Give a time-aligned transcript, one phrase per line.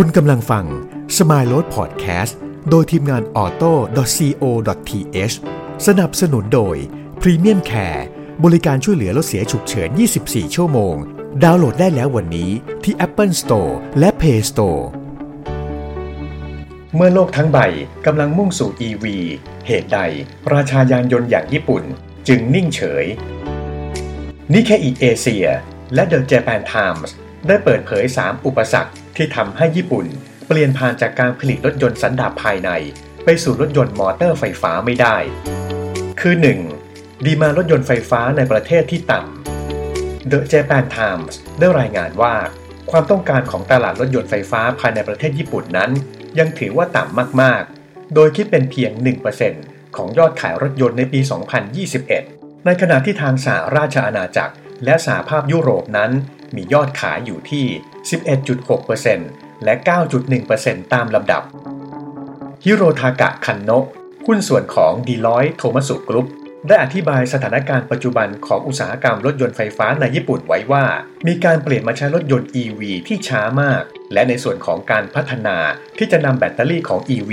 [0.00, 0.64] คุณกำลังฟัง
[1.16, 2.32] Smile Road Podcast
[2.70, 5.36] โดยทีมงาน auto.co.th
[5.86, 6.76] สนับสนุนโดย
[7.22, 8.02] Premium Care
[8.44, 9.88] บริการช่วยเหลือรถเสียฉุกเฉิน
[10.22, 10.94] 24 ชั่วโมง
[11.42, 12.50] ดาวน์โหลดได้แล้ววันนี้
[12.84, 14.82] ที่ Apple Store และ Play Store
[16.94, 17.58] เมื่อโลกทั้งใบ
[18.06, 19.04] กำลังมุ่งสู่ EV
[19.66, 19.98] เหตุใด
[20.52, 21.82] ราชายานยนต์อย่างญี่ปุ่น
[22.28, 23.04] จึงนิ่งเฉย
[24.52, 25.46] นิเคอิเอเชีย
[25.94, 27.10] และ The Japan Times
[27.46, 30.06] ได้เปิดเผย 3 อุปสรรค ที่ทำให้ญี่ปุ่น
[30.46, 32.70] เปลี่ยนผ่านจากการผลิตรถยนต์สันดาปภายใน
[33.24, 35.16] ไปสู่รถยนต์มอเตอร์ไฟฟ้าไม่ได้
[36.20, 36.34] คือ
[36.80, 37.24] 1.
[37.24, 42.34] ดีมารถยนต์ไฟฟ้าในประเทศที่ต่ำ The Japan Times ได้รายงานว่า
[42.90, 45.90] ความต้องการของตลาดรถยนต์ไฟฟ้าภายในประเทศญี่ปุ่นนั้น
[46.38, 48.92] ยังถือว่าต่ำมากๆ โดยคิดเป็นเพียง
[49.44, 51.20] 1%ของยอดขายรถยนต์ในปี
[51.92, 54.54] 2021 ในขณะที่ทางสหราชอาณาจักร
[54.84, 56.10] และสหภาพยุโรปนั้น
[56.54, 57.64] มียอดขายอยู่ที่
[58.84, 59.74] 11.6%และ
[60.32, 61.42] 9.1%ตามลำดับ
[62.64, 63.86] ฮิโรทากะคันโนะ
[64.26, 66.28] หุ้นส่วนของ Deloitte Tohmatsu Group
[66.68, 70.84] ได้อธิบายสถานการณ์ปัจจุบันของอุตสาหกรรมรถยนต์ไฟฟ้าในญี่ปุ่นไว้ว่า
[71.26, 75.56] มีการเปลี่ยนมาใช้รถยนต์ EV ที่ช้ามาก และในส่วนของการพัฒนา
[75.98, 77.30] ที่จะนำแบตเตอรี่ของ EV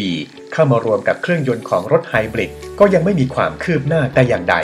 [0.54, 4.56] เข้ามารวมกับเครื่องยนต์ของรถไฮบริดก็ยังไม่มีความคืบหน้าแต่อย่างใด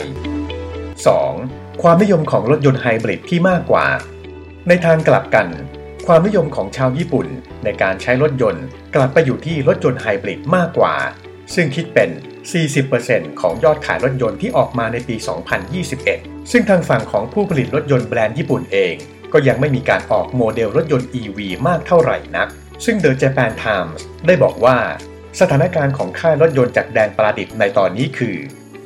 [1.08, 1.82] 2.
[1.82, 3.86] ความนิยมของรถยนต์ไฮบริดที่มากกว่า
[4.68, 5.48] ในทางกลับกัน
[6.06, 7.26] ความนิยมของชาวญี่ปุ่น
[7.64, 10.94] ในการใช้รถยนต์ กลับไปอยู่ที่รถยนต์ไฮบริดมากกว่า
[11.54, 12.10] ซึ่งคิดเป็น
[12.74, 15.16] 40%ของยอดขายรถยนต์ที่ออกมาในปี
[15.82, 18.94] 2021 ซึ่งทางฝั่งของผู้ผลิตรถยนต์แบรนด์ญี่ปุ่นเอง
[19.32, 22.48] ก็ยังไม่มีการออกโมเดลรถยนต์ EV มากเท่าไหร่นัก
[22.84, 23.92] ซึ่ง The Japan Times
[24.26, 24.76] ได้บอกว่า
[25.40, 28.36] สถานการณ์ของค่ายรถยนต์จากแดนประดิษฐ์ในตอนนี้คือ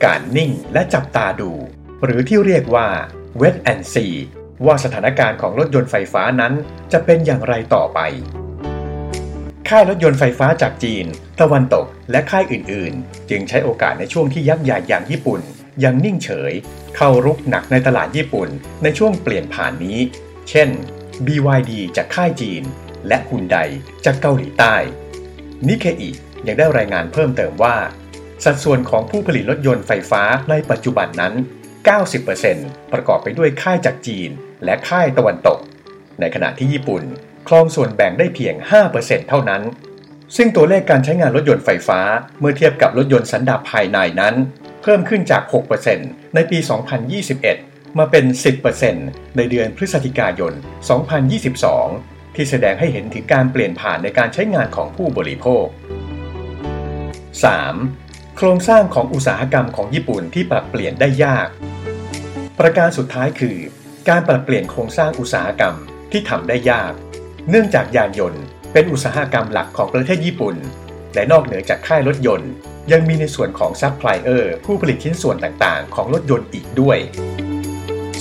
[0.05, 1.50] การนิ่งและจับตาดู
[2.05, 2.88] หรือที่เรียกว่า
[3.41, 4.14] wait and see
[4.67, 6.53] ว่าสถานการณ์ของรถยนต์ไฟฟ้านั้น
[6.93, 8.01] จะเป็นอย่างไรต่อไป
[9.69, 11.06] ค่ายรถยนต์ไฟฟ้าจากจีน
[11.41, 15.41] ตะวันตกและค่ายอื่นๆ จึงใช้โอกาสในช่วงที่ยักษ์ใหญ่อย่างญี่ปุ่น
[15.84, 16.53] ยังนิ่งเฉย
[16.97, 18.49] เข้ารุกหนักในตลาดญี่ปุ่น
[18.83, 19.99] ในช่วงเปลี่ยนผ่านนี้
[20.50, 20.69] เช่น
[21.27, 22.62] BYD จากค่ายจีน
[23.09, 23.56] และฮุนได
[24.05, 24.75] จากเกาหลีใต้
[25.69, 26.11] นิเคอิ
[26.47, 27.77] ยังได้รายงานเพิ่มเติมว่า
[28.44, 31.34] สัดส่วนของผู้ผลิตรถยนต์ไฟฟ้าในปัจจุบันนั้น
[32.12, 34.31] 90%ประกอบไปด้วยค่ายจากจีน
[34.64, 35.58] และค่ายตะวันตก
[36.20, 37.02] ในขณะที่ญี่ปุ่น
[37.48, 38.54] ครองส่วนแบ่งได้เพียง
[38.92, 39.62] 5%เท่านั้น
[40.36, 42.00] ซึ่งตัวเลขการใช้งานรถยนต์ไฟฟ้า
[42.41, 44.34] เมื่อเทียบกับรถยนต์สันดาปภายในนั้น
[44.82, 45.42] เพิ่มขึ้นจาก
[45.88, 46.58] 6%ในปี
[47.28, 48.25] 2021 มาเป็น
[48.80, 50.52] 10%ในเดือนพฤศจิกายน
[51.64, 55.64] 2022 ที่แสดงให้เห็นถึงการเปลี่ยนผ่านในการใช้งานของผู้บริโภค
[57.62, 58.36] 3.
[58.36, 61.48] โครงสร้างของอุตสาหกรรมของญี่ปุ่นที่ปรับเปลี่ยนได้ยาก
[62.58, 63.56] ประการสุดท้ายคือ
[64.10, 65.75] การปรับเปลี่ยนโครงสร้างอุตสาหกรรม
[66.12, 66.92] ที่ทำได้ยาก
[67.50, 70.56] เนื่องจากยานยนต์เป็นอุตสาหกรรมหลักของประเทศญี่ปุ่น
[71.15, 72.50] และนอกเหนือจากค่ายรถยนต์
[72.93, 76.98] ยังมีในส่วนของซัพพลายเออร์ผู้ผลิตชิ้นส่วนต่างๆ ของรถยนต์อีกด้วย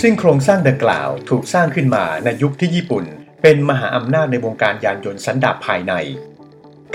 [0.02, 3.06] ซึ่งโครงสร้างดังกล่าวถูกสร้างขึ้นมาในยุคที่ญี่ปุ่น
[3.42, 5.94] เป็นมหาอำนาจในวงการยานยนต์สันดาปภายใน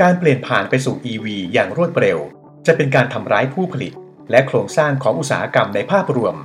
[0.01, 2.19] การเปลี่ยนผ่านไปสู่ EV อย่างรวดเร็ว
[2.67, 3.93] จะเป็นการทำร้ายผู้ผลิต
[4.31, 6.37] และโครงสร้างของอุตสาหกรรมในภาพรวม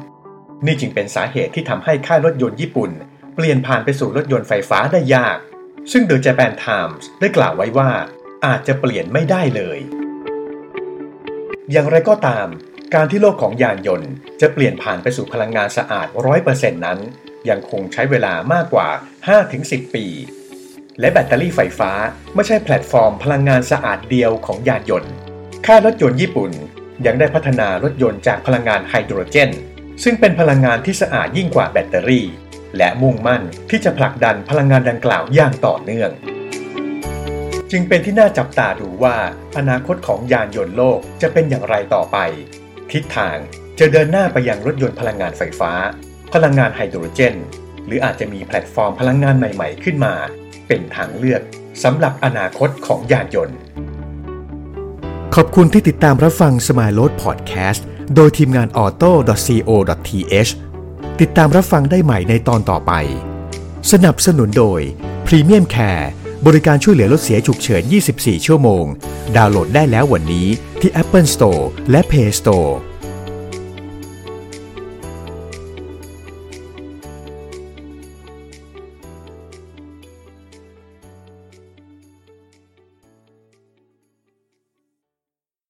[0.66, 2.91] นี่จึงเป็นสาเหตุที่ทำให้ค่ายรถยนต์ญี่ปุ่น
[3.35, 5.38] เปลี่ยนผ่านไปสู่รถยนต์ไฟฟ้าได้ยาก
[5.91, 7.90] ซึ่ง The Japan Times ได้กล่าวไว้ว่า
[8.46, 9.79] อาจจะเปลี่ยนไม่ได้เลย
[11.72, 12.47] อย่างไรก็ตาม
[12.94, 16.07] การที่โลกของยานยนต์ จะเปลี่ยนผ่านไปสู่พลังงานสะอาด
[16.46, 17.00] 100%นั้น
[17.50, 18.90] ยังคงใช้เวลามากกว่า
[19.41, 20.06] 5-10 ปี
[21.00, 21.91] และแบตเตอรี่ไฟฟ้า
[22.35, 25.12] ไม่ใช่แพลตฟอร์มพลังงานสะอาดเดียวของยานยนต์
[25.66, 26.51] ค่ายรถยนต์ญี่ปุ่น
[27.06, 29.51] ยังได้พัฒนารถยนต์จากพลังงานไฮโดรเจน
[30.03, 32.27] ซึ่งเป็นพลังงานที่สะอาดยิ่งกว่าแบตเตอรี่
[32.77, 36.11] และมุ่งมั่นที่จะผลักดันพลังงานดังกล่าวอย่างต่อเนื่อง
[37.71, 39.15] จึงเป็นที่น่าจับตาดูว่า
[39.57, 42.17] อนาคตของยานยนต์โลกจะเป็นอย่างไรต่อไป
[42.91, 43.37] ทิศทาง
[43.79, 45.71] จะเดินหน้าไปยังรถยนต์พลังงานไฟฟ้า
[46.33, 47.35] พลังงานไฮโดรเจน
[47.85, 50.13] หรืออาจจะมีแพลตฟอร์มพลังงานใหม่ ๆ ขึ้นมา
[50.67, 51.41] เป็นทางเลือก
[51.83, 53.57] สำหรับอนาคตของยานยนต์
[55.35, 57.81] ขอบคุณที่ติดตามรับฟัง Smile Road Podcast
[58.15, 60.51] โดยทีมงาน auto.co.th
[61.19, 62.91] ติดตามรับฟังได้ใหม่ในตอนต่อไป
[63.91, 64.81] สนับสนุนโดย
[65.25, 66.07] Premium Care
[66.45, 67.83] บริการช่วยเหลือรถเสียฉุกเฉิน
[68.15, 68.85] 24 ชั่วโมง
[69.35, 70.47] ดาวน์โหลดได้แล้ววันนี้
[70.79, 72.71] ที่ Apple Store และ Play Store